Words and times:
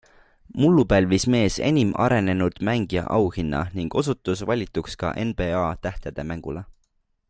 Mullu 0.61 0.83
pälvis 0.93 1.25
mees 1.33 1.57
enim 1.67 1.91
arenenud 2.05 2.57
mängija 2.71 3.05
auhinna 3.19 3.61
ning 3.77 3.93
osutus 4.03 4.45
valituks 4.53 5.01
ka 5.05 5.13
NBA 5.29 5.65
tähtede 5.89 6.31
mängule. 6.33 6.69